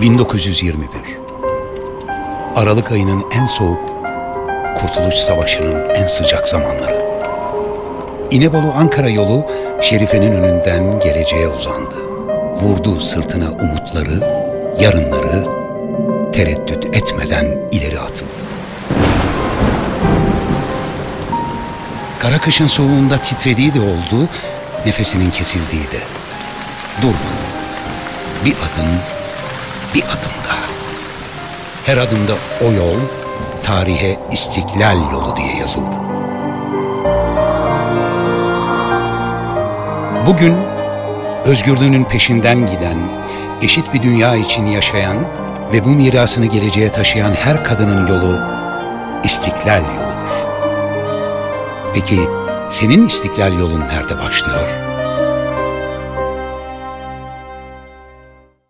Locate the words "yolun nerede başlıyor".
53.58-54.83